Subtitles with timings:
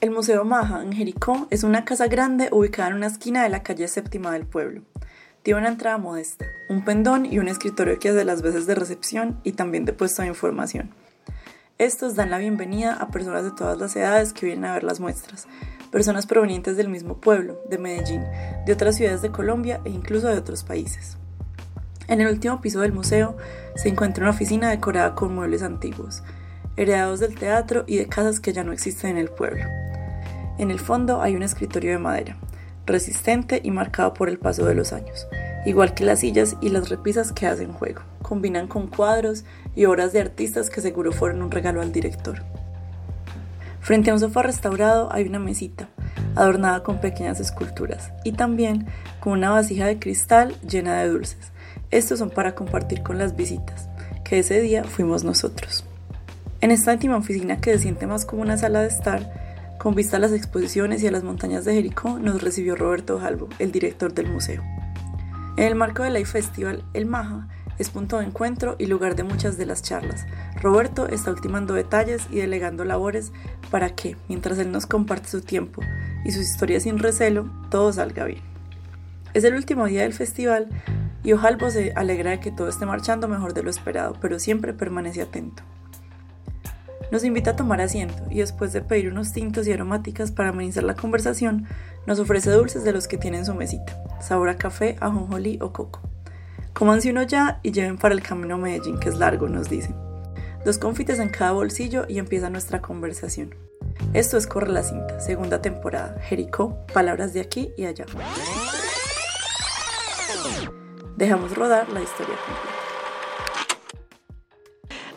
[0.00, 3.62] El Museo Maja en Jericó es una casa grande ubicada en una esquina de la
[3.62, 4.80] calle séptima del pueblo.
[5.42, 9.38] Tiene una entrada modesta, un pendón y un escritorio que hace las veces de recepción
[9.44, 10.88] y también de puesto de información.
[11.76, 15.00] Estos dan la bienvenida a personas de todas las edades que vienen a ver las
[15.00, 15.46] muestras,
[15.92, 18.24] personas provenientes del mismo pueblo, de Medellín,
[18.64, 21.18] de otras ciudades de Colombia e incluso de otros países.
[22.08, 23.36] En el último piso del museo
[23.74, 26.22] se encuentra una oficina decorada con muebles antiguos,
[26.78, 29.64] heredados del teatro y de casas que ya no existen en el pueblo.
[30.60, 32.36] En el fondo hay un escritorio de madera,
[32.84, 35.26] resistente y marcado por el paso de los años,
[35.64, 38.02] igual que las sillas y las repisas que hacen juego.
[38.20, 42.42] Combinan con cuadros y obras de artistas que seguro fueron un regalo al director.
[43.80, 45.88] Frente a un sofá restaurado hay una mesita,
[46.36, 48.86] adornada con pequeñas esculturas, y también
[49.18, 51.52] con una vasija de cristal llena de dulces.
[51.90, 53.88] Estos son para compartir con las visitas,
[54.24, 55.86] que ese día fuimos nosotros.
[56.60, 59.39] En esta última oficina que se siente más como una sala de estar,
[59.80, 63.48] con vista a las exposiciones y a las montañas de Jericó, nos recibió Roberto Jalbo,
[63.58, 64.62] el director del museo.
[65.56, 69.22] En el marco del Life Festival, el Maja es punto de encuentro y lugar de
[69.22, 70.26] muchas de las charlas.
[70.60, 73.32] Roberto está ultimando detalles y delegando labores
[73.70, 75.80] para que, mientras él nos comparte su tiempo
[76.26, 78.42] y sus historias sin recelo, todo salga bien.
[79.32, 80.68] Es el último día del festival
[81.24, 84.74] y Ojalvo se alegra de que todo esté marchando mejor de lo esperado, pero siempre
[84.74, 85.62] permanece atento.
[87.10, 90.84] Nos invita a tomar asiento y después de pedir unos tintos y aromáticas para amenizar
[90.84, 91.66] la conversación,
[92.06, 95.72] nos ofrece dulces de los que tiene en su mesita, sabor a café, ajonjolí o
[95.72, 96.00] coco.
[96.72, 99.94] Comanse uno ya y lleven para el camino a Medellín, que es largo, nos dicen.
[100.64, 103.54] Dos confites en cada bolsillo y empieza nuestra conversación.
[104.14, 106.20] Esto es Corre la Cinta, segunda temporada.
[106.22, 108.06] Jericó, palabras de aquí y allá.
[111.16, 112.79] Dejamos rodar la historia completa.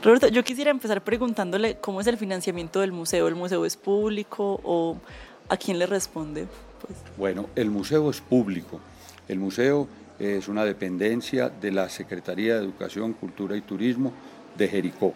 [0.04, 3.30] Roberto, yo quisiera empezar preguntándole cómo es el financiamiento del museo.
[3.30, 4.98] ¿El museo es público o
[5.48, 6.46] a quién le responde?
[6.86, 7.00] Pues.
[7.16, 8.82] Bueno, el museo es público.
[9.30, 9.88] El museo
[10.20, 14.12] es una dependencia de la Secretaría de Educación, Cultura y Turismo
[14.58, 15.14] de Jericó.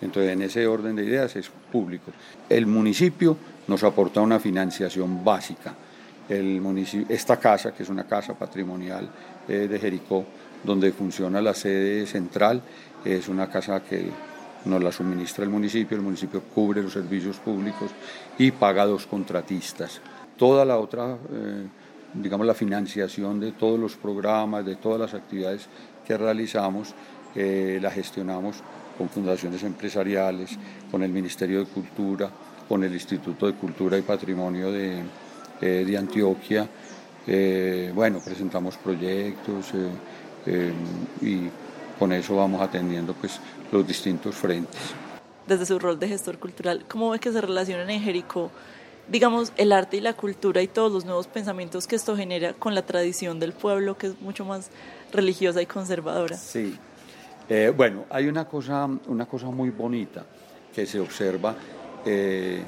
[0.00, 2.10] Entonces, en ese orden de ideas es público.
[2.48, 3.36] El municipio
[3.68, 5.74] nos aporta una financiación básica.
[6.28, 6.60] El
[7.08, 9.08] esta casa, que es una casa patrimonial
[9.48, 10.24] eh, de Jericó,
[10.62, 12.62] donde funciona la sede central,
[13.04, 14.10] es una casa que
[14.64, 17.90] nos la suministra el municipio, el municipio cubre los servicios públicos
[18.38, 20.00] y paga dos contratistas.
[20.36, 21.66] Toda la otra, eh,
[22.14, 25.66] digamos, la financiación de todos los programas, de todas las actividades
[26.06, 26.94] que realizamos,
[27.34, 28.62] eh, la gestionamos
[28.96, 30.58] con fundaciones empresariales,
[30.90, 32.30] con el Ministerio de Cultura,
[32.68, 35.02] con el Instituto de Cultura y Patrimonio de,
[35.60, 36.68] eh, de Antioquia.
[37.94, 39.72] bueno, presentamos proyectos
[41.20, 41.50] y
[41.98, 43.40] con eso vamos atendiendo pues,
[43.72, 44.80] los distintos frentes.
[45.46, 48.50] Desde su rol de gestor cultural, ¿cómo ve que se relacionan en Jericó,
[49.08, 52.74] digamos, el arte y la cultura y todos los nuevos pensamientos que esto genera con
[52.74, 54.70] la tradición del pueblo, que es mucho más
[55.12, 56.36] religiosa y conservadora?
[56.36, 56.76] Sí.
[57.48, 60.24] Eh, bueno, hay una cosa, una cosa muy bonita
[60.74, 61.54] que se observa
[62.04, 62.62] eh,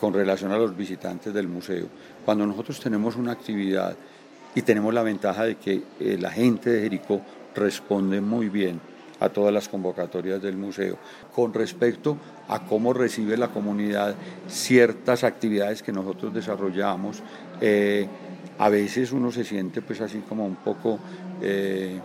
[0.00, 1.86] con relación a los visitantes del museo.
[2.26, 3.96] Cuando nosotros tenemos una actividad
[4.54, 5.82] y tenemos la ventaja de que
[6.18, 7.22] la gente de Jericó
[7.54, 8.80] responde muy bien
[9.20, 10.98] a todas las convocatorias del museo
[11.32, 12.16] con respecto
[12.48, 14.16] a cómo recibe la comunidad
[14.48, 17.22] ciertas actividades que nosotros desarrollamos.
[17.60, 18.08] Eh,
[18.58, 20.98] a veces uno se siente pues así como un poco,
[21.40, 22.00] eh,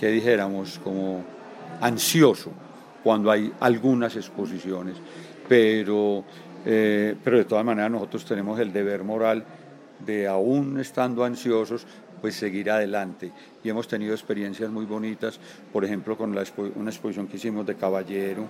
[0.00, 1.22] que dijéramos, como
[1.82, 2.52] ansioso
[3.04, 4.96] cuando hay algunas exposiciones,
[5.48, 6.24] pero,
[6.66, 9.44] eh, pero de todas maneras nosotros tenemos el deber moral
[10.04, 11.86] de aún estando ansiosos,
[12.20, 13.30] pues seguir adelante.
[13.62, 15.38] Y hemos tenido experiencias muy bonitas,
[15.72, 18.46] por ejemplo, con una exposición que hicimos de Caballero,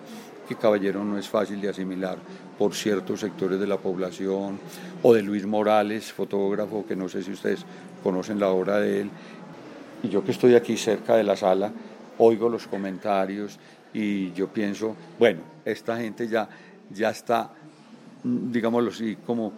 [0.48, 2.16] que Caballero no es fácil de asimilar
[2.58, 4.58] por ciertos sectores de la población,
[5.02, 7.64] o de Luis Morales, fotógrafo, que no sé si ustedes
[8.02, 9.10] conocen la obra de él.
[10.02, 11.72] Y yo que estoy aquí cerca de la sala,
[12.18, 13.58] oigo los comentarios
[13.92, 16.48] y yo pienso, bueno, esta gente ya,
[16.90, 17.52] ya está,
[18.50, 19.52] digámoslo así, como,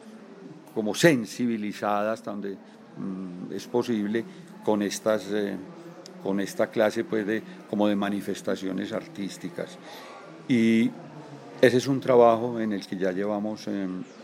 [0.74, 2.56] como sensibilizada hasta donde
[2.98, 4.24] Mm, es posible
[4.64, 5.56] con, estas, eh,
[6.22, 9.78] con esta clase pues, de, como de manifestaciones artísticas.
[10.48, 10.90] Y
[11.60, 13.68] ese es un trabajo en el que ya llevamos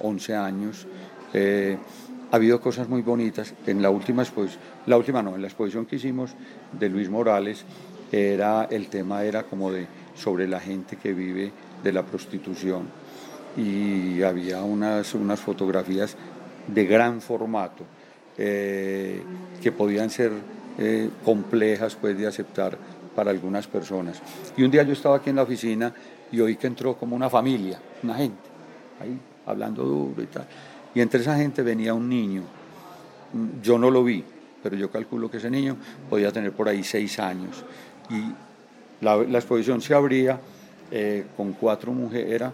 [0.00, 0.86] 11 eh, años.
[1.32, 1.78] Eh,
[2.30, 3.54] ha habido cosas muy bonitas.
[3.66, 6.34] En la última exposición, la última no, en la exposición que hicimos
[6.72, 7.64] de Luis Morales,
[8.10, 11.52] era, el tema era como de sobre la gente que vive
[11.82, 12.88] de la prostitución.
[13.56, 16.16] Y había unas, unas fotografías
[16.66, 17.84] de gran formato
[18.36, 19.22] eh,
[19.62, 20.32] que podían ser
[20.78, 22.76] eh, complejas pues, de aceptar
[23.14, 24.20] para algunas personas.
[24.56, 25.94] Y un día yo estaba aquí en la oficina
[26.32, 28.42] y oí que entró como una familia, una gente,
[29.00, 30.46] ahí hablando duro y tal.
[30.94, 32.42] Y entre esa gente venía un niño,
[33.62, 34.24] yo no lo vi,
[34.62, 35.76] pero yo calculo que ese niño
[36.08, 37.64] podía tener por ahí seis años.
[38.10, 40.40] Y la, exposición se abría
[40.90, 42.50] eh, con cuatro mujeres,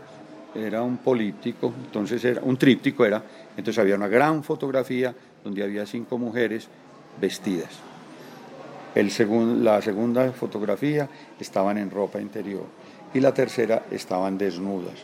[0.54, 3.22] era un político, entonces era un tríptico, era,
[3.56, 5.14] entonces había una gran fotografía
[5.44, 6.68] donde había cinco mujeres
[7.20, 7.70] vestidas.
[8.94, 9.10] El
[9.62, 11.08] la segunda fotografía
[11.38, 12.64] estaban en ropa interior
[13.14, 14.94] y la tercera estaban desnudas.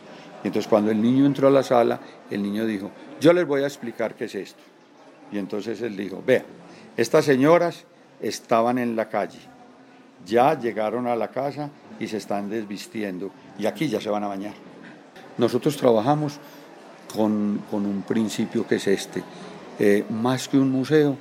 [0.43, 1.99] Y entonces cuando el niño entró a la sala,
[2.29, 4.61] el niño dijo, yo les voy a explicar qué es esto.
[5.31, 6.43] Y entonces él dijo, vea,
[6.97, 7.85] estas señoras
[8.21, 9.39] estaban en la calle,
[10.25, 14.27] ya llegaron a la casa y se están desvistiendo y aquí ya se van a
[14.27, 14.66] bañar.
[15.37, 16.39] Nosotros trabajamos
[17.13, 19.23] con, un principio que es este,
[19.79, 21.17] eh, más que un museo,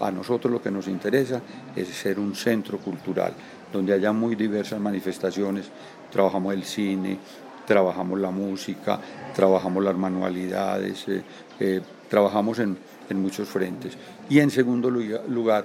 [0.00, 1.40] a nosotros lo que nos interesa
[1.74, 3.32] es ser un centro cultural,
[3.72, 5.66] donde haya muy diversas manifestaciones,
[6.10, 7.18] trabajamos el cine,
[7.66, 9.00] trabajamos la música,
[9.34, 11.22] trabajamos las manualidades, eh,
[11.60, 12.76] eh, trabajamos en,
[13.14, 13.96] muchos frentes.
[14.28, 15.64] Y en segundo lugar,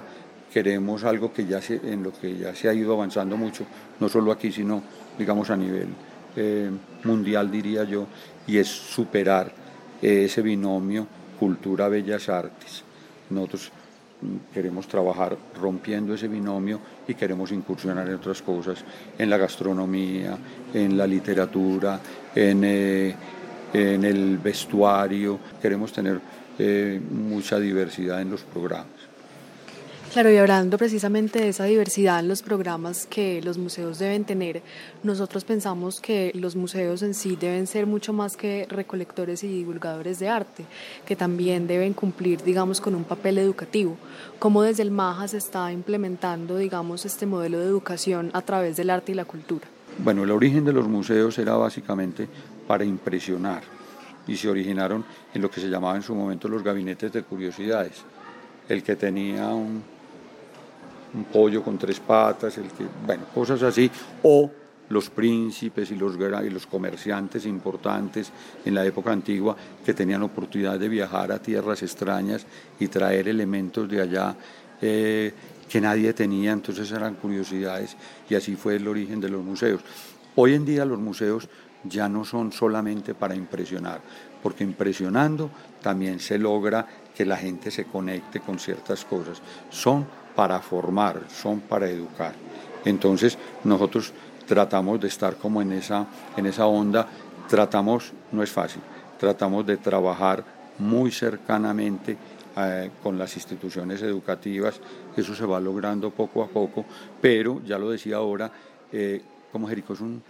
[0.52, 3.64] queremos algo que ya se, en lo que ya se ha ido avanzando mucho,
[3.98, 4.80] no solo aquí, sino
[5.18, 5.88] digamos a nivel
[6.36, 6.70] eh,
[7.04, 8.06] mundial, diría yo,
[8.46, 9.52] y es superar
[10.00, 11.06] ese binomio
[11.42, 12.84] cultura-bellas artes.
[13.30, 13.72] Nosotros
[14.54, 18.84] queremos trabajar rompiendo ese binomio y queremos incursionar en otras cosas,
[19.18, 20.38] en la gastronomía,
[20.72, 21.98] en la literatura,
[22.32, 23.14] en, eh,
[23.72, 26.20] en el vestuario, queremos tener
[26.58, 29.11] eh, mucha diversidad en los programas.
[30.12, 34.60] Claro, y hablando precisamente de esa diversidad en los programas que los museos deben tener,
[35.02, 40.18] nosotros pensamos que los museos en sí deben ser mucho más que recolectores y divulgadores
[40.18, 40.66] de arte,
[41.06, 43.96] que también deben cumplir, digamos, con un papel educativo.
[44.38, 48.90] ¿Cómo desde el MAJA se está implementando, digamos, este modelo de educación a través del
[48.90, 49.66] arte y la cultura?
[49.96, 52.28] Bueno, el origen de los museos era básicamente
[52.66, 53.62] para impresionar
[54.26, 58.02] y se originaron en lo que se llamaba en su momento los gabinetes de curiosidades.
[58.68, 59.91] El que tenía un
[61.14, 63.90] un pollo con tres patas, el que, bueno, cosas así,
[64.22, 64.50] o
[64.88, 68.30] los príncipes y los, comerciantes importantes
[68.64, 72.46] en la época antigua que tenían oportunidad de viajar a tierras extrañas
[72.78, 74.36] y traer elementos de allá
[74.82, 75.32] eh,
[75.68, 77.96] que nadie tenía, entonces eran curiosidades
[78.28, 79.80] y así fue el origen de los museos.
[80.36, 81.48] Hoy en día los museos
[81.84, 84.00] ya no son solamente para impresionar,
[84.42, 85.50] porque impresionando
[85.80, 89.40] también se logra que la gente se conecte con ciertas cosas.
[89.70, 92.34] Son para formar, son para educar.
[92.84, 94.12] Entonces nosotros
[94.46, 96.06] tratamos de estar como en esa,
[96.36, 97.06] en esa onda,
[97.48, 98.82] tratamos, no es fácil,
[99.18, 100.44] tratamos de trabajar
[100.78, 102.16] muy cercanamente
[102.56, 104.80] eh, con las instituciones educativas,
[105.16, 106.84] eso se va logrando poco a poco,
[107.20, 108.50] pero ya lo decía ahora,
[108.90, 110.22] eh, como Jericó es un,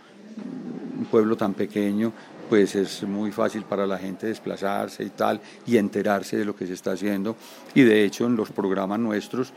[0.98, 2.12] un pueblo tan pequeño,
[2.48, 6.66] pues es muy fácil para la gente desplazarse y tal, y enterarse de lo que
[6.66, 7.34] se está haciendo.
[7.74, 9.52] Y de hecho en los programas nuestros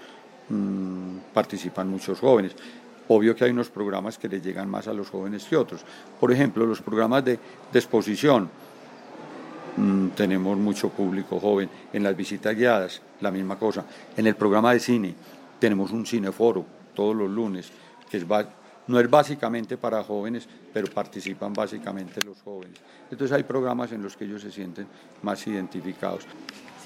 [0.50, 2.56] Mm, participan muchos jóvenes.
[3.08, 5.82] Obvio que hay unos programas que le llegan más a los jóvenes que otros.
[6.20, 7.40] Por ejemplo, los programas de,
[7.74, 8.50] exposición.
[9.78, 11.70] Mm, tenemos mucho público joven.
[11.94, 13.86] En las visitas guiadas, la misma cosa.
[14.16, 15.16] En el programa de cine,
[15.60, 17.72] tenemos un cineforo todos los lunes,
[18.10, 18.26] que es,
[18.88, 22.80] no es básicamente para jóvenes, pero participan básicamente los jóvenes.
[23.12, 24.88] Entonces hay programas en los que ellos se sienten
[25.24, 26.26] más identificados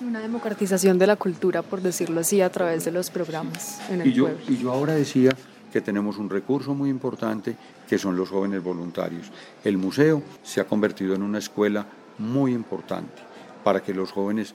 [0.01, 4.07] una democratización de la cultura, por decirlo así, a través de los programas en el
[4.07, 5.31] y yo, Y yo ahora decía
[5.71, 7.55] que tenemos un recurso muy importante
[7.87, 9.31] que son los jóvenes voluntarios.
[9.63, 11.85] El museo se ha convertido en una escuela
[12.17, 13.21] muy importante
[13.63, 14.53] para que los jóvenes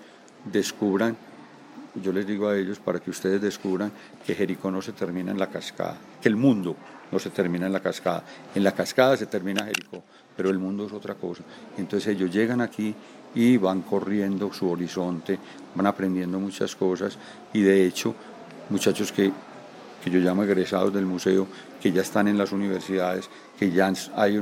[0.51, 1.17] descubran,
[2.03, 3.93] yo les digo a ellos, para que ustedes descubran
[4.27, 6.77] que Jericó no se termina en la cascada, que el mundo
[7.13, 8.25] no se termina en la cascada.
[8.55, 10.03] En la cascada se termina Jericó,
[10.37, 11.43] pero el mundo es otra cosa.
[11.79, 12.95] Entonces ellos llegan aquí
[13.35, 15.39] y van corriendo su horizonte,
[15.75, 17.19] van aprendiendo muchas cosas
[17.53, 18.15] y de hecho
[18.71, 19.31] muchachos que,
[20.03, 21.47] que yo llamo egresados del museo,
[21.81, 24.41] que ya están en las universidades, que ya hay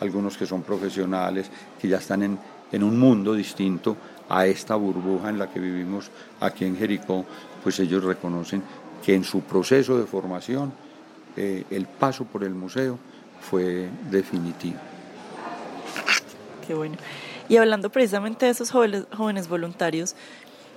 [0.00, 2.38] algunos que son profesionales, que ya están en,
[2.72, 3.96] en un mundo distinto
[4.28, 7.24] a esta burbuja en la que vivimos aquí en Jericó,
[7.62, 8.62] pues ellos reconocen
[9.04, 10.72] que en su proceso de formación
[11.36, 12.98] eh, el paso por el museo
[13.40, 14.78] fue definitivo.
[16.66, 16.96] Qué bueno.
[17.50, 20.14] Y hablando precisamente de esos jóvenes, voluntarios,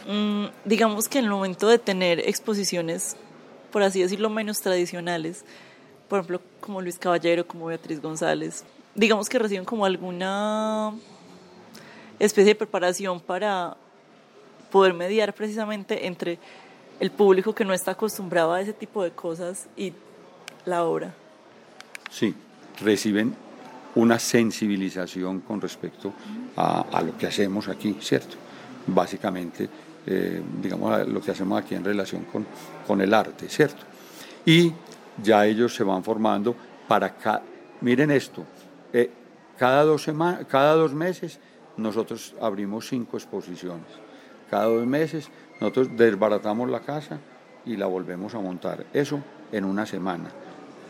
[0.08, 3.16] mm, digamos que en el momento de tener exposiciones,
[3.72, 5.46] por así decirlo, menos tradicionales,
[6.10, 8.64] por ejemplo, como Luis Caballero, como Beatriz González,
[8.96, 10.96] digamos que reciben como alguna
[12.18, 13.78] especie de preparación para
[14.72, 16.40] poder mediar precisamente entre
[17.00, 19.94] el público que no está acostumbrado a ese tipo de cosas y
[20.66, 21.14] la obra.
[22.10, 22.34] Sí,
[22.82, 23.36] reciben
[23.96, 26.14] una sensibilización con respecto
[26.56, 28.36] a, lo que hacemos aquí, ¿cierto?
[28.88, 29.70] Básicamente,
[30.06, 32.46] eh, digamos, lo que hacemos aquí en relación con,
[32.86, 33.84] con el arte, ¿cierto?
[34.46, 34.72] Y
[35.22, 36.56] ya ellos se van formando
[36.88, 37.16] para...
[37.82, 38.46] Miren esto,
[38.94, 39.12] eh,
[39.58, 40.08] cada, dos
[40.48, 41.40] cada dos meses
[41.78, 43.88] nosotros abrimos cinco exposiciones.
[44.50, 47.20] Cada dos meses nosotros desbaratamos la casa
[47.66, 48.86] y la volvemos a montar.
[48.94, 49.20] Eso
[49.52, 50.30] en una semana.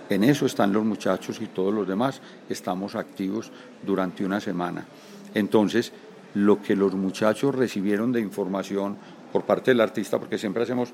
[0.10, 2.22] En eso están los muchachos y todos los demás.
[2.50, 3.52] Estamos activos
[3.86, 4.86] durante una semana.
[5.34, 5.92] Entonces,
[6.36, 8.98] lo que los muchachos recibieron de información
[9.32, 10.94] por parte del artista, porque siempre hacemos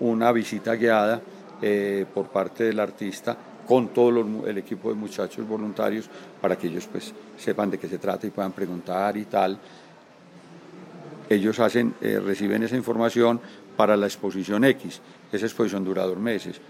[0.00, 1.20] una visita guiada
[1.62, 6.08] eh, por parte del artista con todo el equipo de muchachos voluntarios
[6.40, 9.58] para que ellos pues sepan de qué se trata y puedan preguntar y tal.
[11.28, 13.40] Ellos hacen, eh, reciben esa información
[13.76, 15.00] para la exposición X.
[15.32, 16.60] Esa exposición dura dos meses.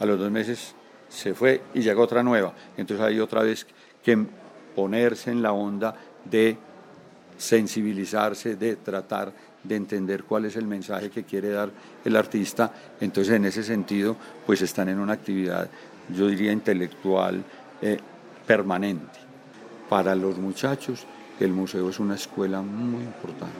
[0.00, 0.74] A los dos meses
[1.08, 2.52] se fue y llega otra nueva.
[2.76, 3.66] Entonces hay otra vez
[4.02, 4.18] que
[4.74, 6.56] ponerse en la onda de
[7.36, 11.70] sensibilizarse, de tratar de entender cuál es el mensaje que quiere dar
[12.04, 12.72] el artista.
[13.00, 15.68] Entonces, en ese sentido, pues están en una actividad,
[16.14, 17.42] yo diría, intelectual
[17.82, 17.98] eh,
[18.46, 19.18] permanente.
[19.88, 21.06] Para los muchachos,
[21.40, 23.56] el museo es una escuela muy importante.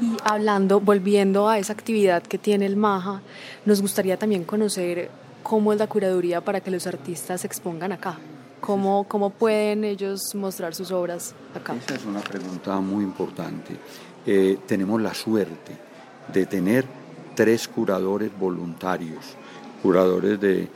[0.00, 3.20] Y hablando, volviendo a esa actividad que tiene el MAJA,
[3.64, 5.10] nos gustaría también conocer
[5.44, 8.18] cómo es la curaduría para que los artistas se expongan acá.
[8.60, 11.76] ¿Cómo, ¿Cómo pueden ellos mostrar sus obras acá?
[11.76, 13.76] Esa es una pregunta muy importante.
[14.26, 15.76] Eh, tenemos la suerte
[16.32, 16.86] de tener
[17.36, 19.36] tres curadores voluntarios,
[19.82, 20.68] curadores de,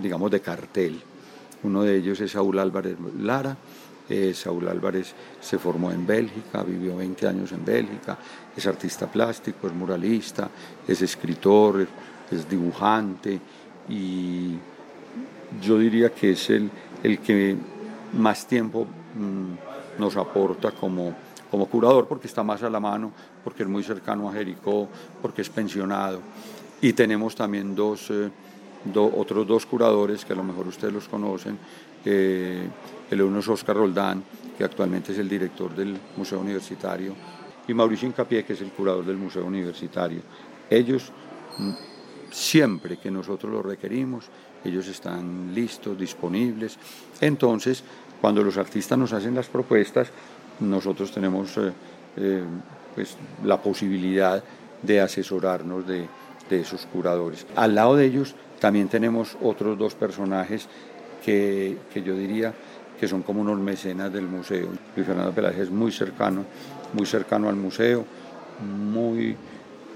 [0.00, 1.02] digamos, de cartel.
[1.64, 3.56] Uno de ellos es Saúl Álvarez Lara.
[4.08, 8.18] Eh, Saúl Álvarez se formó en Bélgica, vivió 20 años en Bélgica,
[8.56, 10.48] es artista plástico, es muralista,
[10.86, 11.86] es escritor,
[12.30, 13.40] es dibujante
[13.88, 14.54] y
[15.60, 16.70] yo diría que es el,
[17.02, 17.56] el que
[18.12, 21.14] más tiempo mm, nos aporta como,
[21.50, 24.88] como curador porque está más a la mano, porque es muy cercano a Jericó,
[25.20, 26.20] porque es pensionado.
[26.80, 28.30] Y tenemos también dos, eh,
[28.94, 31.58] otros dos curadores que a lo mejor ustedes los conocen.
[32.04, 32.68] Eh,
[33.10, 34.22] el uno es Oscar Roldán,
[34.56, 37.14] que actualmente es el director del Museo Universitario,
[37.68, 40.22] y Mauricio Incapié, que es el curador del Museo Universitario.
[40.70, 41.12] Ellos
[41.58, 41.89] mm,
[42.30, 44.26] siempre que nosotros lo requerimos,
[44.64, 46.78] ellos están listos, disponibles.
[47.20, 47.82] Entonces,
[48.20, 50.08] cuando los artistas nos hacen las propuestas,
[50.60, 51.72] nosotros tenemos eh,
[52.16, 52.44] eh,
[52.94, 54.42] pues, la posibilidad
[54.82, 56.08] de asesorarnos de,
[56.50, 57.46] esos curadores.
[57.54, 60.66] Al lado de ellos también tenemos otros dos personajes
[61.24, 62.52] que, que yo diría
[62.98, 64.66] que son como unos mecenas del museo.
[64.96, 66.44] Luis Fernando Peláez es muy cercano,
[66.92, 68.04] muy cercano al museo,
[68.60, 69.36] muy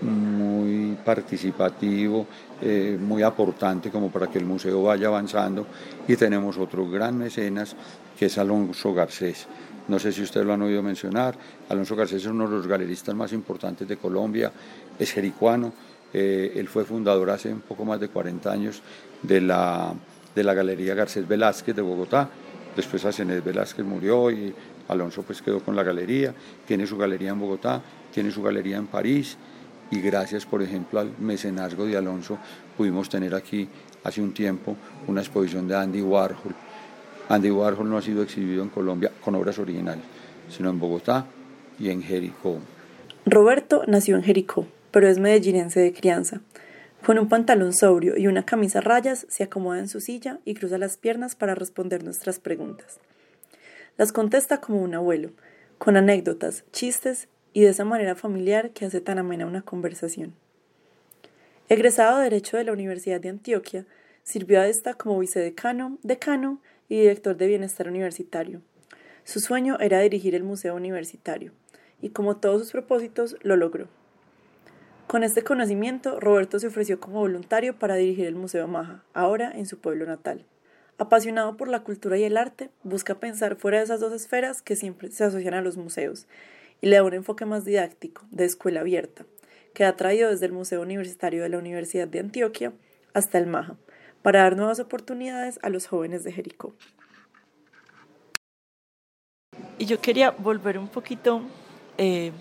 [0.00, 2.26] muy participativo,
[2.60, 5.66] eh, muy aportante como para que el museo vaya avanzando.
[6.06, 7.76] Y tenemos otro gran mecenas
[8.18, 9.46] que es Alonso Garcés.
[9.86, 11.36] No sé si ustedes lo han oído mencionar.
[11.68, 14.50] Alonso Garcés es uno de los galeristas más importantes de Colombia,
[14.98, 15.72] es jericuano.
[16.12, 18.82] Eh, él fue fundador hace un poco más de 40 años
[19.22, 19.92] de la,
[20.34, 22.30] de la Galería Garcés Velázquez de Bogotá.
[22.74, 24.54] Después Asenés Velázquez murió y
[24.88, 26.34] Alonso pues quedó con la galería.
[26.66, 27.82] Tiene su galería en Bogotá,
[28.12, 29.36] tiene su galería en París
[29.94, 32.36] y gracias, por ejemplo, al mecenazgo de Alonso,
[32.76, 33.68] pudimos tener aquí
[34.02, 36.54] hace un tiempo una exposición de Andy Warhol.
[37.28, 40.02] Andy Warhol no ha sido exhibido en Colombia con obras originales,
[40.50, 41.26] sino en Bogotá
[41.78, 42.58] y en Jericó.
[43.24, 46.40] Roberto nació en Jericó, pero es medellinense de crianza.
[47.06, 50.54] Con un pantalón sobrio y una camisa a rayas, se acomoda en su silla y
[50.54, 52.98] cruza las piernas para responder nuestras preguntas.
[53.96, 55.30] Las contesta como un abuelo,
[55.78, 60.34] con anécdotas, chistes y de esa manera familiar que hace tan amena una conversación.
[61.68, 63.86] Egresado de Derecho de la Universidad de Antioquia,
[64.24, 68.60] sirvió a esta como vicedecano, decano y director de Bienestar Universitario.
[69.22, 71.52] Su sueño era dirigir el Museo Universitario,
[72.02, 73.88] y como todos sus propósitos, lo logró.
[75.06, 79.66] Con este conocimiento, Roberto se ofreció como voluntario para dirigir el Museo Maja, ahora en
[79.66, 80.44] su pueblo natal.
[80.98, 84.76] Apasionado por la cultura y el arte, busca pensar fuera de esas dos esferas que
[84.76, 86.26] siempre se asocian a los museos
[86.84, 89.24] y le da un enfoque más didáctico, de escuela abierta,
[89.72, 92.74] que ha traído desde el Museo Universitario de la Universidad de Antioquia
[93.14, 93.76] hasta el MAJA,
[94.20, 96.74] para dar nuevas oportunidades a los jóvenes de Jericó.
[99.78, 101.40] Y yo quería volver un poquito
[101.96, 102.32] eh,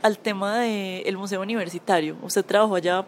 [0.00, 2.16] al tema del Museo Universitario.
[2.22, 3.04] Usted trabajó allá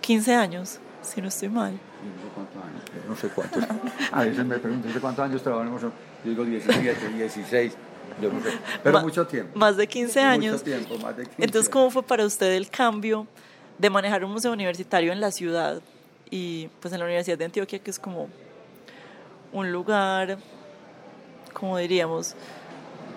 [0.00, 1.78] 15 años, si no estoy mal.
[3.08, 3.62] No sé cuántos.
[4.10, 5.92] A veces me preguntan, ¿de cuántos años trabajó en el museo?
[6.24, 7.76] Yo digo 17, 16
[8.82, 9.58] pero mucho tiempo.
[9.58, 10.64] Más de 15 años.
[11.38, 13.26] Entonces, ¿cómo fue para usted el cambio
[13.78, 15.80] de manejar un museo universitario en la ciudad
[16.30, 18.28] y pues en la Universidad de Antioquia, que es como
[19.52, 20.38] un lugar
[21.52, 22.34] como diríamos,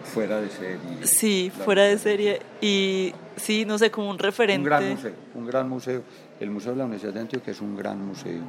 [0.04, 0.80] fuera de serie.
[1.04, 4.60] Sí, fuera de serie y sí, no sé, como un referente.
[4.60, 6.04] Un gran museo, un gran museo.
[6.40, 8.42] El Museo de la Universidad de Antioquia es un gran museo.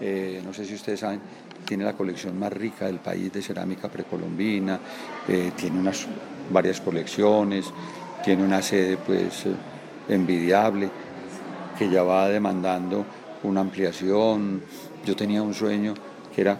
[0.00, 1.20] Eh, no sé si ustedes saben,
[1.66, 4.80] tiene la colección más rica del país de cerámica precolombina,
[5.28, 6.06] eh, tiene unas
[6.50, 7.66] varias colecciones,
[8.24, 9.54] tiene una sede pues eh,
[10.08, 10.88] envidiable
[11.78, 13.04] que ya va demandando
[13.42, 14.62] una ampliación.
[15.04, 15.94] Yo tenía un sueño
[16.34, 16.58] que era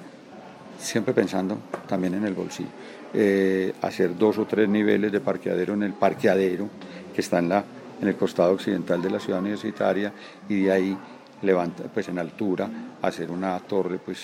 [0.79, 1.59] siempre pensando
[1.89, 2.69] también en el bolsillo
[3.15, 6.69] eh, hacer dos o tres niveles de parqueadero en el parqueadero
[7.15, 7.65] que está en, la,
[8.01, 10.13] en el costado occidental de la ciudad universitaria
[10.49, 10.99] y de ahí
[11.41, 12.69] levanta, pues en altura
[13.01, 14.19] hacer una torre pues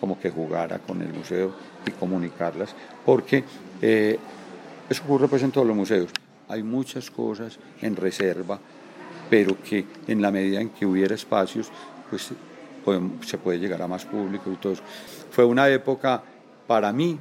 [0.00, 1.52] como que jugara con el museo
[1.86, 2.74] y comunicarlas,
[3.04, 3.44] porque
[3.80, 4.18] eh,
[4.88, 6.10] eso ocurre pues en todos los museos.
[6.48, 8.58] Hay muchas cosas en reserva,
[9.28, 11.70] pero que en la medida en que hubiera espacios,
[12.08, 12.30] pues
[13.24, 14.82] se puede llegar a más público y todo eso.
[15.30, 16.22] Fue una época
[16.66, 17.18] para mí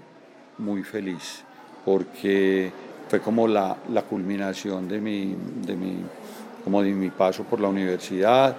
[0.60, 1.44] muy feliz,
[1.84, 2.72] porque
[3.10, 5.98] fue como la, la culminación de mi, de, mi,
[6.64, 8.56] como de mi paso por la universidad,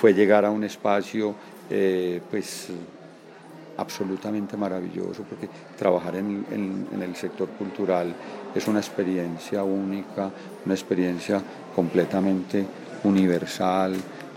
[0.00, 1.34] fue llegar a un espacio
[1.70, 2.68] eh, pues
[3.76, 5.48] absolutamente maravilloso, porque
[5.78, 8.14] trabajar en, el sector cultural
[8.54, 10.30] es una experiencia única,
[10.66, 11.40] una experiencia
[11.74, 12.66] completamente
[13.04, 13.94] universal,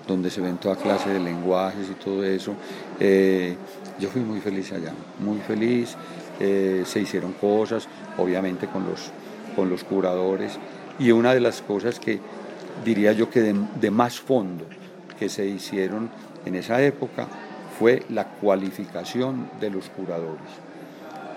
[0.08, 2.54] donde se ven toda clase de lenguajes y todo eso.
[3.00, 3.56] Eh,
[4.00, 5.96] yo fui muy feliz allá, muy feliz.
[6.40, 7.88] Eh, se hicieron cosas,
[8.18, 9.12] obviamente con los,
[9.56, 10.58] con los curadores,
[11.00, 12.20] y una de las cosas que
[12.84, 14.66] diría yo que de, más fondo
[15.20, 16.10] que se hicieron
[16.46, 17.28] en esa época
[17.78, 20.50] fue la cualificación de los curadores.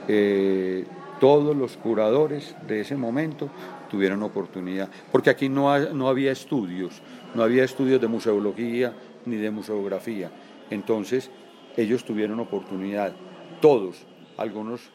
[0.08, 0.84] Eh,
[1.18, 3.48] todos los curadores de ese momento
[3.90, 7.00] tuvieron oportunidad, porque aquí no, no había estudios,
[7.34, 8.92] no había estudios de museología
[9.24, 10.30] ni de museografía.
[10.70, 11.30] Entonces,
[11.76, 13.12] ellos tuvieron oportunidad,
[13.60, 14.04] todos,
[14.36, 14.90] algunos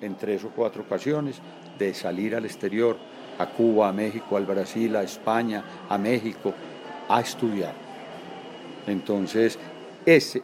[0.00, 1.40] en tres o cuatro ocasiones,
[1.78, 2.96] de salir al exterior,
[3.38, 6.52] a Cuba, a México, al Brasil, a España, a México,
[7.08, 7.89] a estudiar.
[8.86, 9.58] Entonces,
[10.06, 10.42] ese,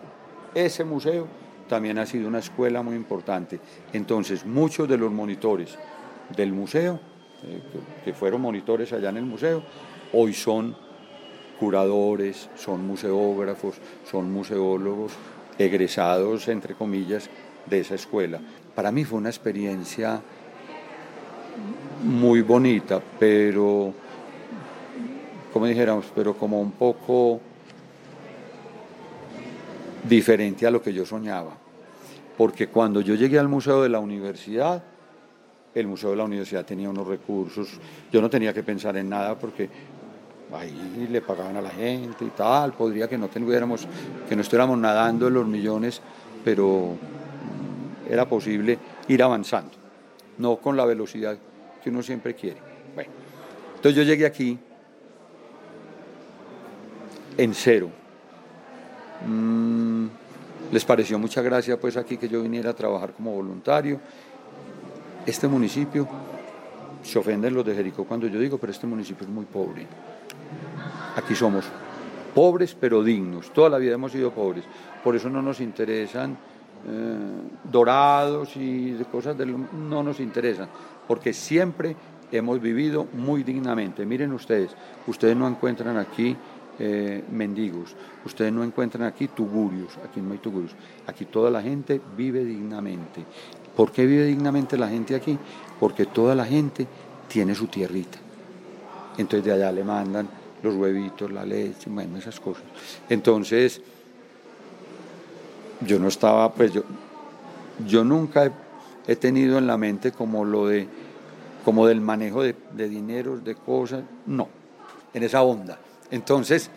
[0.55, 1.27] ese museo
[1.69, 3.61] también ha sido una escuela muy importante.
[3.93, 5.77] Entonces, muchos de los monitores
[6.37, 7.01] del museo,
[7.45, 7.61] eh,
[8.05, 9.63] que fueron monitores allá en el museo,
[10.13, 10.77] hoy son
[11.59, 13.77] curadores, son museógrafos,
[14.11, 15.13] son museólogos,
[15.59, 17.31] egresados, entre comillas,
[17.67, 18.41] de esa escuela.
[18.75, 20.21] Para mí fue una experiencia
[22.05, 23.93] muy bonita, pero,
[25.53, 27.41] como dijéramos, pero como un poco
[30.09, 31.57] diferente a lo que yo soñaba.
[32.37, 34.83] Porque cuando yo llegué al Museo de la Universidad,
[35.75, 37.69] el Museo de la Universidad tenía unos recursos,
[38.13, 39.69] yo no tenía que pensar en nada porque
[40.53, 43.87] ahí le pagaban a la gente y tal, podría que no tuviéramos,
[44.29, 46.01] que no estuviéramos nadando en los millones,
[46.45, 46.95] pero
[48.09, 49.73] mm, era posible ir avanzando,
[50.39, 51.37] no con la velocidad
[51.83, 52.59] que uno siempre quiere.
[52.95, 53.11] Bueno,
[53.77, 54.59] entonces yo llegué aquí
[57.37, 57.91] en cero.
[59.25, 60.07] Mm,
[60.73, 64.01] les pareció mucha gracia pues aquí que yo viniera a trabajar como voluntario.
[65.25, 66.09] Este municipio,
[67.03, 69.87] se ofenden los de Jericó cuando yo digo, pero este municipio es muy pobre.
[71.17, 71.65] Aquí somos
[72.35, 73.53] pobres pero dignos.
[73.53, 74.65] Toda la vida hemos sido pobres.
[75.03, 77.17] Por eso no nos interesan eh,
[77.65, 80.69] dorados y cosas de no nos interesan.
[81.07, 81.97] Porque siempre
[82.33, 84.05] hemos vivido muy dignamente.
[84.05, 84.73] Miren ustedes,
[85.07, 86.37] ustedes no encuentran aquí
[86.79, 90.73] eh, mendigos, ustedes no encuentran aquí tugurios, aquí no hay tugurios.
[91.07, 93.25] Aquí toda la gente vive dignamente.
[93.75, 95.39] ¿Por qué vive dignamente la gente aquí?
[95.81, 96.87] Porque toda la gente
[97.29, 98.19] tiene su tierrita.
[99.17, 100.29] Entonces de allá le mandan
[100.63, 102.65] los huevitos, la leche, bueno, esas cosas.
[103.09, 103.81] Entonces,
[105.81, 106.83] yo no estaba, pues yo,
[107.87, 108.53] yo nunca
[109.07, 110.87] he, tenido en la mente como lo de,
[111.65, 114.49] como del manejo de, de dinero, de cosas, no,
[115.15, 115.79] en esa onda.
[116.11, 116.71] Entonces,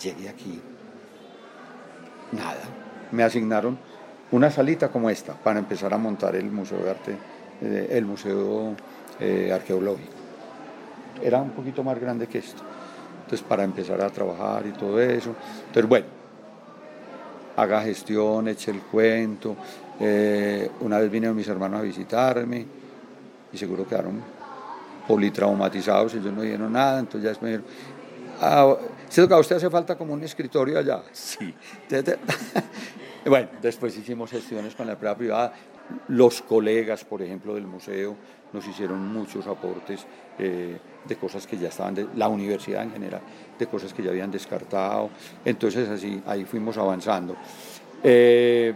[0.00, 0.60] llegué aquí,
[2.32, 2.60] nada,
[3.12, 3.78] me asignaron
[4.30, 7.16] una salita como esta para empezar a montar el Museo de Arte,
[7.62, 8.74] eh, el Museo
[9.20, 10.12] eh, Arqueológico.
[11.22, 12.62] Era un poquito más grande que esto
[13.26, 15.34] entonces para empezar a trabajar y todo eso.
[15.66, 16.06] Entonces, bueno,
[17.56, 19.56] haga gestión, eche el cuento.
[19.98, 22.64] Eh, una vez vinieron mis hermanos a visitarme
[23.52, 24.22] y seguro quedaron
[25.08, 27.95] politraumatizados, ellos no dijeron nada, entonces ya después me dijeron,
[28.40, 28.76] ah,
[29.14, 31.02] que a usted hace falta como un escritorio allá.
[31.12, 31.54] Sí.
[33.26, 35.52] bueno, después hicimos gestiones con la empresa privada.
[36.08, 38.16] Los colegas, por ejemplo, del museo
[38.52, 40.06] nos hicieron muchos aportes.
[40.38, 43.20] Eh, de cosas que ya estaban, de, la universidad en general,
[43.58, 45.10] de cosas que ya habían descartado.
[45.44, 47.36] Entonces así, ahí fuimos avanzando.
[48.02, 48.74] Eh,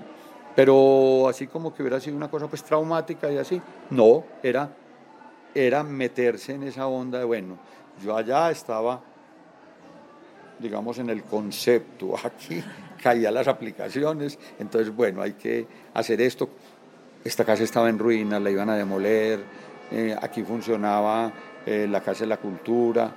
[0.54, 4.70] Pero así como que hubiera sido una cosa pues traumática y así, no, era,
[5.54, 7.56] era meterse en esa onda de, bueno,
[8.02, 9.00] yo allá estaba,
[10.60, 12.62] digamos, en el concepto, aquí
[13.02, 16.48] caían las aplicaciones, entonces, bueno, hay que hacer esto.
[17.24, 19.40] Esta casa estaba en ruinas, la iban a demoler,
[19.90, 21.32] eh, aquí funcionaba
[21.66, 23.12] eh, la Casa de la Cultura,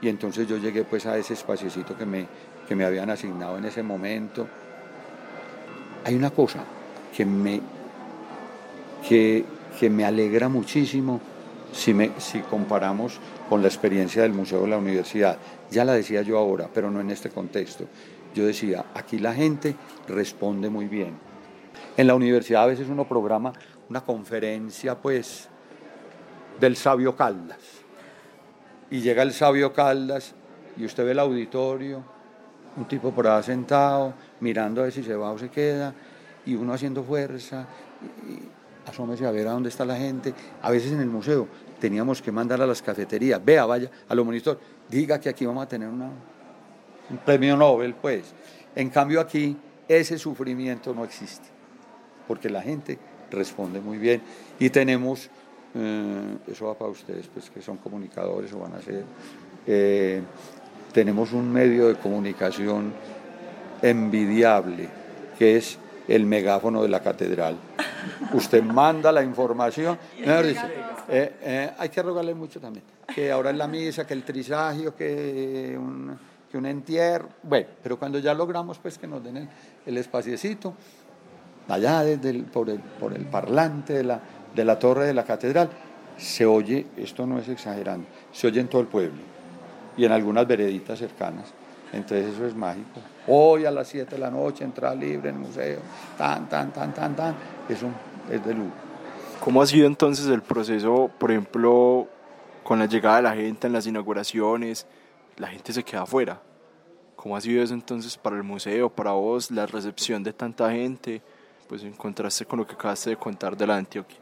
[0.00, 2.26] y entonces yo llegué pues a ese espaciocito que me,
[2.68, 4.46] que me habían asignado en ese momento.
[6.04, 6.64] Hay una cosa
[7.16, 7.60] que me,
[9.08, 9.44] que,
[9.78, 11.20] que me alegra muchísimo
[11.72, 15.38] si, me, si comparamos con la experiencia del Museo de la Universidad.
[15.70, 17.84] Ya la decía yo ahora, pero no en este contexto.
[18.34, 19.74] Yo decía, aquí la gente
[20.08, 21.14] responde muy bien.
[21.96, 23.52] En la universidad a veces uno programa
[23.88, 25.48] una conferencia, pues,
[26.60, 27.58] del sabio Caldas.
[28.90, 30.34] Y llega el sabio Caldas
[30.76, 32.02] y usted ve el auditorio,
[32.76, 35.94] un tipo por ahí sentado, mirando a ver si se va o se queda,
[36.46, 37.66] y uno haciendo fuerza,
[38.88, 40.34] asómese a ver a dónde está la gente.
[40.62, 41.48] A veces en el museo
[41.80, 45.62] teníamos que mandar a las cafeterías, vea, vaya, a los monitores, diga que aquí vamos
[45.64, 46.10] a tener una,
[47.10, 48.34] un premio Nobel, pues.
[48.74, 51.48] En cambio aquí ese sufrimiento no existe,
[52.26, 52.98] porque la gente
[53.30, 54.22] responde muy bien
[54.58, 55.30] y tenemos
[55.74, 59.04] eh, eso va para ustedes, pues que son comunicadores o van a ser.
[59.66, 60.22] Eh,
[60.92, 62.92] tenemos un medio de comunicación
[63.82, 64.88] envidiable,
[65.38, 67.56] que es el megáfono de la catedral.
[68.32, 69.98] Usted manda la información.
[70.18, 72.84] Eh, hay que rogarle mucho también.
[73.14, 76.18] Que ahora es la misa, que el trisagio, que un,
[76.50, 77.28] que un entierro.
[77.42, 79.48] Bueno, pero cuando ya logramos pues que nos den el,
[79.86, 80.74] el espaciecito,
[81.68, 84.20] allá desde por, el, por el parlante de la,
[84.54, 85.68] de la torre de la catedral,
[86.16, 89.20] se oye, esto no es exagerando, se oye en todo el pueblo
[89.96, 91.52] y en algunas vereditas cercanas.
[91.92, 93.00] Entonces eso es mágico.
[93.26, 95.80] Hoy a las 7 de la noche, entrada libre en el museo,
[96.16, 97.34] tan, tan, tan, tan, tan,
[97.68, 97.86] eso
[98.30, 98.72] es de lujo.
[99.40, 102.08] ¿Cómo ha sido entonces el proceso, por ejemplo,
[102.64, 104.86] con la llegada de la gente en las inauguraciones?
[105.36, 106.40] La gente se queda afuera.
[107.16, 111.22] ¿Cómo ha sido eso entonces para el museo, para vos, la recepción de tanta gente?
[111.68, 114.18] Pues en contraste con lo que acabaste de contar de la Antioquia.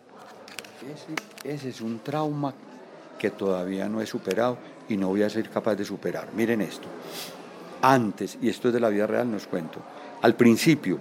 [1.43, 2.55] Ese, ese, es un trauma
[3.19, 6.29] que todavía no he superado y no voy a ser capaz de superar.
[6.35, 6.87] Miren esto.
[7.83, 9.81] Antes, y esto es de la vida real, no os cuento.
[10.23, 10.99] Al principio,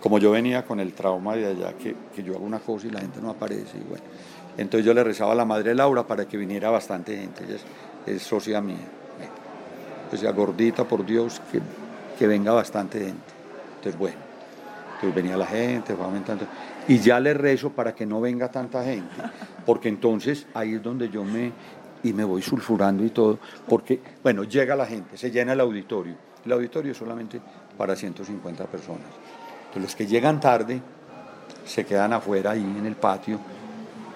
[0.00, 2.90] como yo venía con el trauma de allá, que, que yo hago una cosa y
[2.90, 4.04] la gente no aparece, y bueno,
[4.56, 7.44] entonces yo le rezaba a la madre Laura para que viniera bastante gente.
[7.44, 7.64] Ella es,
[8.14, 8.88] es socia mía.
[10.10, 11.60] Decía, gordita, por Dios, que,
[12.18, 13.32] que venga bastante gente.
[13.76, 14.18] Entonces, bueno,
[14.94, 16.46] entonces venía la gente, fue aumentando.
[16.86, 19.14] Y ya le rezo para que no venga tanta gente,
[19.66, 21.52] porque entonces ahí es donde yo me,
[22.04, 26.14] y me voy sulfurando y todo, porque, bueno, llega la gente, se llena el auditorio.
[26.44, 27.40] El auditorio es solamente
[27.76, 29.08] para 150 personas.
[29.58, 30.80] Entonces los que llegan tarde
[31.64, 33.40] se quedan afuera ahí en el patio,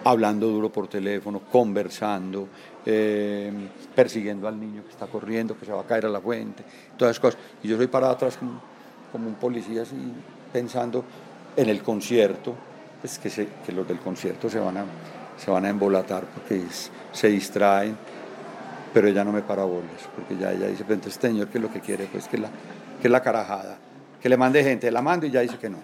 [0.04, 2.48] hablando duro por teléfono, conversando,
[2.84, 3.50] eh,
[3.94, 6.62] persiguiendo al niño que está corriendo, que se va a caer a la fuente,
[6.96, 7.40] todas esas cosas.
[7.62, 8.60] Y yo soy parado atrás como,
[9.26, 9.96] un policía así,
[10.52, 11.02] pensando
[11.56, 12.54] en el concierto,
[13.00, 14.84] pues que, que los del concierto se van a,
[15.38, 16.62] se van a embolatar porque
[17.12, 17.96] se distraen,
[18.92, 21.70] pero ella no me para bolas, porque ya ella dice, pues este señor que lo
[21.72, 22.48] que quiere, pues que la,
[23.00, 23.78] que la carajada,
[24.20, 25.78] que le mande gente, la mando y ya dice que no.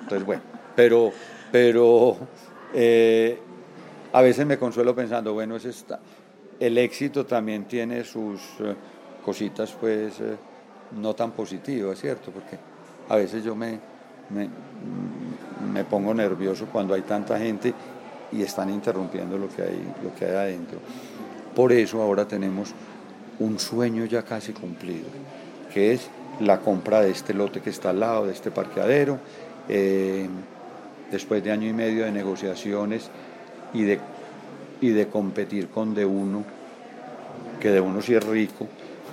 [0.00, 0.42] Entonces, bueno,
[0.76, 1.12] pero,
[1.50, 2.16] pero
[2.72, 3.38] eh,
[4.12, 6.00] a veces me consuelo pensando, bueno, es esta,
[6.60, 8.74] el éxito también tiene sus eh,
[9.24, 10.36] cositas, pues, eh,
[11.00, 12.30] no tan positivas, ¿cierto?
[12.30, 12.58] Porque
[13.08, 13.78] a veces yo me,
[14.30, 14.48] me,
[15.72, 17.74] me, pongo nervioso cuando hay tanta gente
[18.34, 20.78] y están interrumpiendo lo que, hay, lo que hay adentro.
[21.54, 22.74] Por eso ahora tenemos
[23.38, 25.06] un sueño ya casi cumplido,
[25.72, 26.08] que es
[26.40, 29.18] la compra de este lote que está al lado de este parqueadero.
[29.68, 30.28] Eh,
[31.10, 33.08] después de año y medio de negociaciones
[33.72, 34.00] y de,
[34.80, 36.44] y de competir con de uno,
[37.60, 38.66] que de uno sí es rico,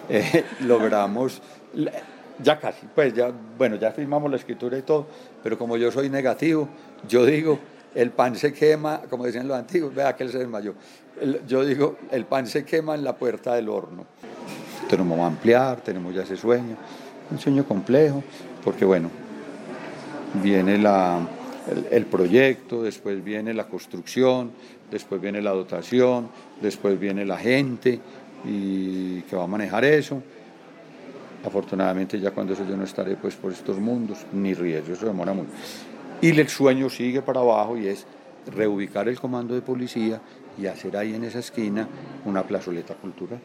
[0.10, 1.42] eh, logramos
[2.42, 5.06] ya casi, pues ya, bueno, ya firmamos la escritura y todo,
[5.44, 6.68] pero como yo soy negativo,
[7.08, 7.60] yo digo,
[7.96, 10.74] el pan se quema, como decían los antiguos, vea que él se desmayó,
[11.48, 14.06] yo digo, el pan se quema en la puerta del horno.
[14.90, 16.76] Tenemos que ampliar, tenemos ya ese sueño,
[17.30, 18.24] un sueño complejo,
[18.64, 19.10] porque bueno,
[20.42, 21.20] viene la,
[21.70, 24.52] el, el proyecto, después viene la construcción,
[24.90, 26.30] después viene la dotación,
[26.62, 28.00] después viene la gente
[28.46, 30.22] y que va a manejar eso
[31.46, 35.34] Afortunadamente ya cuando eso yo no estaré pues por estos mundos, ni riesgo, eso demora
[35.34, 35.50] mucho.
[36.22, 38.06] Y el sueño sigue para abajo y es
[38.48, 40.22] reubicar el comando de policía
[40.58, 41.88] y hacer ahí en esa esquina
[42.26, 43.40] una plazoleta cultural.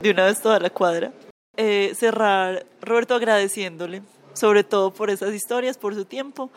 [0.00, 1.12] De una vez toda la cuadra.
[1.56, 4.02] Eh, cerrar, Roberto, agradeciéndole
[4.38, 6.50] sobre todo por esas historias, por su tiempo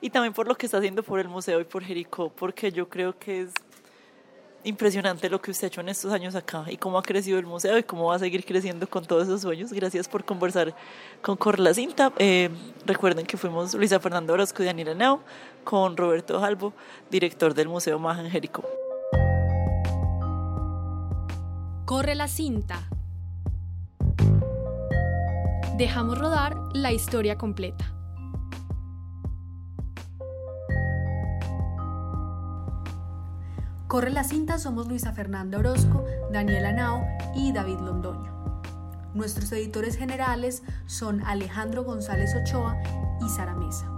[0.00, 2.88] y también por lo que está haciendo por el museo y por Jericó, porque yo
[2.88, 3.52] creo que es
[4.64, 7.46] impresionante lo que usted ha hecho en estos años acá y cómo ha crecido el
[7.46, 9.72] museo y cómo va a seguir creciendo con todos esos sueños.
[9.72, 10.74] Gracias por conversar
[11.22, 12.12] con Corre la Cinta.
[12.18, 12.50] Eh,
[12.84, 15.20] recuerden que fuimos Luisa Fernando Orozco y Daniela Nao
[15.64, 16.72] con Roberto Jalbo,
[17.10, 18.64] director del Museo en Jericó.
[21.84, 22.88] Corre la cinta.
[25.76, 27.97] Dejamos rodar la historia completa.
[33.88, 38.60] Corre la cinta somos Luisa Fernanda Orozco, Daniela Nao y David Londoño.
[39.14, 42.76] Nuestros editores generales son Alejandro González Ochoa
[43.24, 43.90] y Sara Mesa.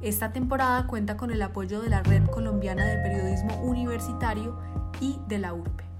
[0.00, 4.58] Esta temporada cuenta con el apoyo de la Red Colombiana de Periodismo Universitario
[5.00, 5.93] y de la URPE.